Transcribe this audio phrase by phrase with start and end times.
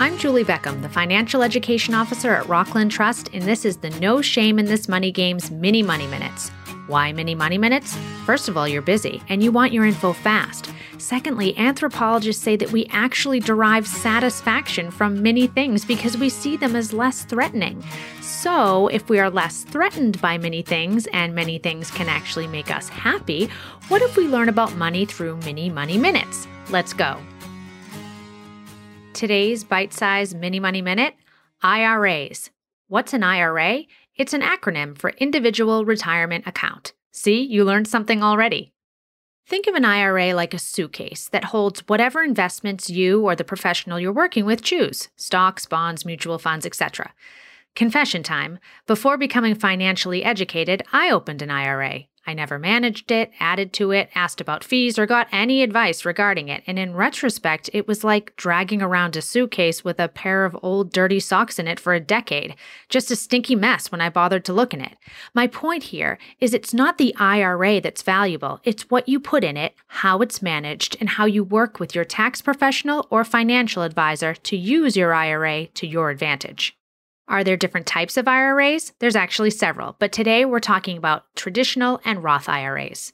[0.00, 4.22] I'm Julie Beckham, the Financial Education Officer at Rockland Trust, and this is the No
[4.22, 6.50] Shame in This Money Game's Mini Money Minutes.
[6.86, 7.98] Why mini money minutes?
[8.24, 10.70] First of all, you're busy and you want your info fast.
[10.98, 16.76] Secondly, anthropologists say that we actually derive satisfaction from many things because we see them
[16.76, 17.82] as less threatening.
[18.22, 22.70] So, if we are less threatened by many things and many things can actually make
[22.70, 23.50] us happy,
[23.88, 26.46] what if we learn about money through mini money minutes?
[26.70, 27.18] Let's go.
[29.18, 31.16] Today's bite sized mini money minute
[31.60, 32.50] IRAs.
[32.86, 33.82] What's an IRA?
[34.14, 36.92] It's an acronym for Individual Retirement Account.
[37.10, 38.72] See, you learned something already.
[39.44, 43.98] Think of an IRA like a suitcase that holds whatever investments you or the professional
[43.98, 47.12] you're working with choose stocks, bonds, mutual funds, etc.
[47.74, 48.60] Confession time.
[48.86, 52.04] Before becoming financially educated, I opened an IRA.
[52.28, 56.48] I never managed it, added to it, asked about fees, or got any advice regarding
[56.48, 56.62] it.
[56.66, 60.92] And in retrospect, it was like dragging around a suitcase with a pair of old
[60.92, 62.54] dirty socks in it for a decade.
[62.90, 64.98] Just a stinky mess when I bothered to look in it.
[65.32, 69.56] My point here is it's not the IRA that's valuable, it's what you put in
[69.56, 74.34] it, how it's managed, and how you work with your tax professional or financial advisor
[74.34, 76.76] to use your IRA to your advantage.
[77.28, 78.94] Are there different types of IRAs?
[79.00, 83.12] There's actually several, but today we're talking about traditional and Roth IRAs.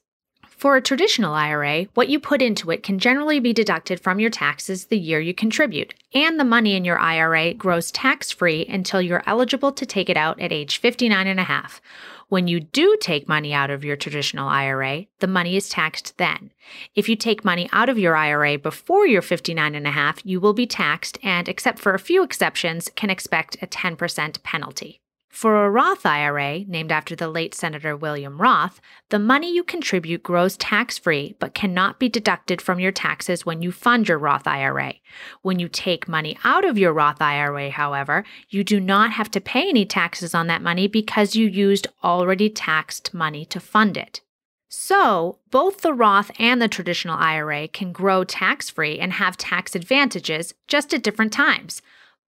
[0.57, 4.31] For a traditional IRA, what you put into it can generally be deducted from your
[4.31, 9.03] taxes the year you contribute, and the money in your IRA grows tax free until
[9.03, 11.81] you're eligible to take it out at age 59 and a half.
[12.29, 16.53] When you do take money out of your traditional IRA, the money is taxed then.
[16.95, 20.41] If you take money out of your IRA before you're 59 and a half, you
[20.41, 25.01] will be taxed and, except for a few exceptions, can expect a 10% penalty.
[25.35, 30.23] For a Roth IRA, named after the late Senator William Roth, the money you contribute
[30.23, 34.47] grows tax free but cannot be deducted from your taxes when you fund your Roth
[34.47, 34.95] IRA.
[35.43, 39.41] When you take money out of your Roth IRA, however, you do not have to
[39.41, 44.21] pay any taxes on that money because you used already taxed money to fund it.
[44.69, 49.75] So, both the Roth and the traditional IRA can grow tax free and have tax
[49.75, 51.83] advantages just at different times.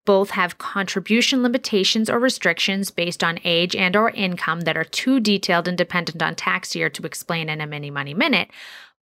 [0.04, 5.18] Both have contribution limitations or restrictions based on age and or income that are too
[5.18, 8.50] detailed and dependent on tax year to explain in a mini money minute.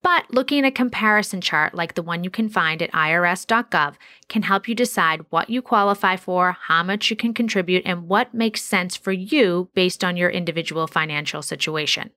[0.02, 3.94] But looking at a comparison chart like the one you can find at irs.gov
[4.28, 8.34] can help you decide what you qualify for, how much you can contribute, and what
[8.34, 12.10] makes sense for you based on your individual financial situation.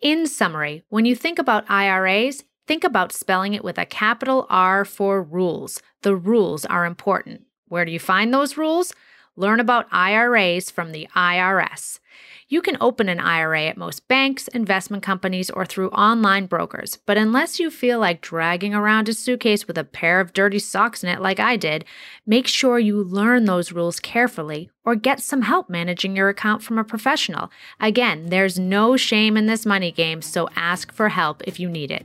[0.00, 4.84] In summary, when you think about IRAs, think about spelling it with a capital R
[4.84, 5.82] for rules.
[6.02, 7.42] The rules are important.
[7.72, 8.92] Where do you find those rules?
[9.34, 12.00] Learn about IRAs from the IRS.
[12.46, 17.16] You can open an IRA at most banks, investment companies, or through online brokers, but
[17.16, 21.08] unless you feel like dragging around a suitcase with a pair of dirty socks in
[21.08, 21.86] it like I did,
[22.26, 26.76] make sure you learn those rules carefully or get some help managing your account from
[26.76, 27.50] a professional.
[27.80, 31.90] Again, there's no shame in this money game, so ask for help if you need
[31.90, 32.04] it.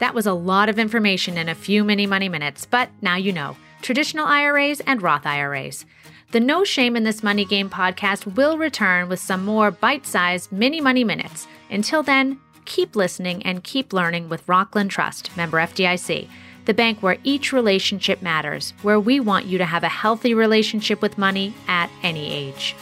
[0.00, 3.32] That was a lot of information in a few mini money minutes, but now you
[3.32, 5.84] know traditional IRAs, and Roth IRAs.
[6.30, 10.52] The No Shame in This Money Game podcast will return with some more bite sized
[10.52, 11.46] mini money minutes.
[11.70, 16.28] Until then, keep listening and keep learning with Rockland Trust, member FDIC,
[16.66, 21.00] the bank where each relationship matters, where we want you to have a healthy relationship
[21.00, 22.76] with money at any age.